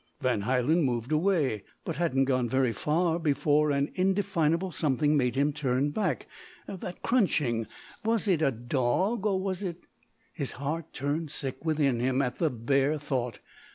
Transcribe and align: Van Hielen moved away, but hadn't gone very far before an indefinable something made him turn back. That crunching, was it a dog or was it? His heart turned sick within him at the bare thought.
Van 0.19 0.41
Hielen 0.41 0.81
moved 0.83 1.11
away, 1.11 1.61
but 1.85 1.97
hadn't 1.97 2.25
gone 2.25 2.49
very 2.49 2.73
far 2.73 3.19
before 3.19 3.69
an 3.69 3.91
indefinable 3.93 4.71
something 4.71 5.15
made 5.15 5.35
him 5.35 5.53
turn 5.53 5.91
back. 5.91 6.27
That 6.67 7.03
crunching, 7.03 7.67
was 8.03 8.27
it 8.27 8.41
a 8.41 8.49
dog 8.49 9.27
or 9.27 9.39
was 9.39 9.61
it? 9.61 9.83
His 10.33 10.53
heart 10.53 10.91
turned 10.91 11.29
sick 11.29 11.63
within 11.63 11.99
him 11.99 12.19
at 12.19 12.39
the 12.39 12.49
bare 12.49 12.97
thought. 12.97 13.41